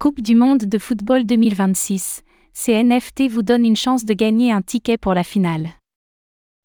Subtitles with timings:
[0.00, 2.22] Coupe du monde de football 2026.
[2.54, 5.68] Ces NFT vous donnent une chance de gagner un ticket pour la finale.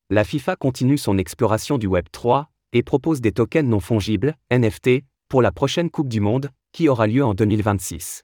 [0.10, 5.02] La FIFA continue son exploration du Web 3 et propose des tokens non fongibles, NFT,
[5.28, 8.24] pour la prochaine Coupe du Monde, qui aura lieu en 2026.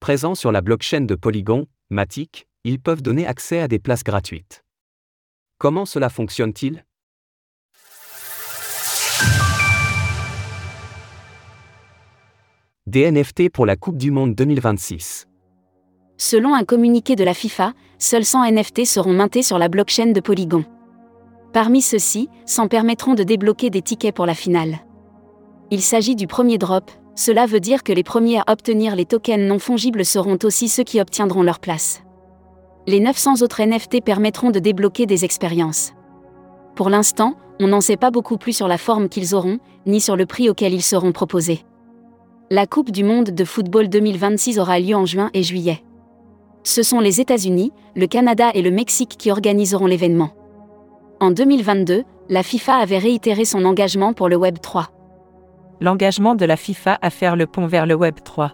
[0.00, 4.64] Présents sur la blockchain de Polygon, Matic, ils peuvent donner accès à des places gratuites.
[5.58, 6.85] Comment cela fonctionne-t-il?
[12.88, 15.26] Des NFT pour la Coupe du Monde 2026.
[16.18, 20.20] Selon un communiqué de la FIFA, seuls 100 NFT seront mintés sur la blockchain de
[20.20, 20.64] Polygon.
[21.52, 24.78] Parmi ceux-ci, 100 permettront de débloquer des tickets pour la finale.
[25.72, 29.48] Il s'agit du premier drop, cela veut dire que les premiers à obtenir les tokens
[29.48, 32.04] non fongibles seront aussi ceux qui obtiendront leur place.
[32.86, 35.92] Les 900 autres NFT permettront de débloquer des expériences.
[36.76, 40.14] Pour l'instant, on n'en sait pas beaucoup plus sur la forme qu'ils auront, ni sur
[40.14, 41.64] le prix auquel ils seront proposés.
[42.50, 45.82] La Coupe du Monde de football 2026 aura lieu en juin et juillet.
[46.62, 50.30] Ce sont les États-Unis, le Canada et le Mexique qui organiseront l'événement.
[51.20, 54.90] En 2022, la FIFA avait réitéré son engagement pour le Web 3
[55.80, 58.52] l'engagement de la FIFA à faire le pont vers le Web 3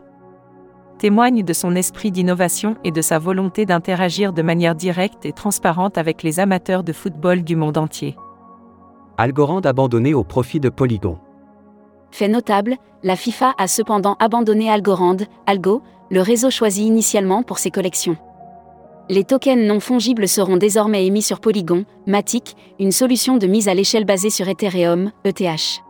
[0.99, 5.99] témoigne de son esprit d'innovation et de sa volonté d'interagir de manière directe et transparente
[5.99, 8.17] avec les amateurs de football du monde entier.
[9.19, 11.19] Algorand abandonné au profit de Polygon.
[12.13, 17.73] Fait notable, la FIFA a cependant abandonné Algorand, Algo, le réseau choisi initialement pour ses
[17.73, 18.17] collections.
[19.09, 23.75] Les tokens non fongibles seront désormais émis sur Polygon, Matic, une solution de mise à
[23.75, 25.83] l'échelle basée sur Ethereum, ETH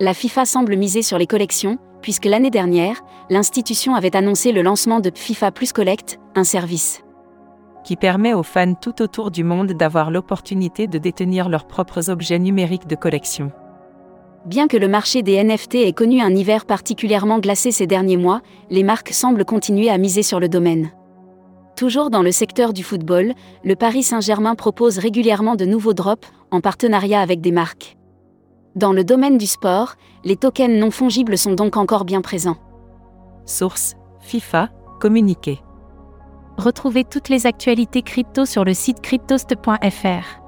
[0.00, 5.00] la FIFA semble miser sur les collections, puisque l'année dernière, l'institution avait annoncé le lancement
[5.00, 7.02] de FIFA Plus Collect, un service
[7.84, 12.38] qui permet aux fans tout autour du monde d'avoir l'opportunité de détenir leurs propres objets
[12.38, 13.50] numériques de collection.
[14.48, 18.40] Bien que le marché des NFT ait connu un hiver particulièrement glacé ces derniers mois,
[18.70, 20.90] les marques semblent continuer à miser sur le domaine.
[21.76, 26.62] Toujours dans le secteur du football, le Paris Saint-Germain propose régulièrement de nouveaux drops, en
[26.62, 27.98] partenariat avec des marques.
[28.74, 32.56] Dans le domaine du sport, les tokens non fongibles sont donc encore bien présents.
[33.44, 35.60] Source FIFA, communiqué.
[36.56, 40.47] Retrouvez toutes les actualités crypto sur le site cryptost.fr.